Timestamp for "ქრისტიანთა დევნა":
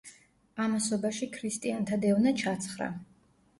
1.37-2.35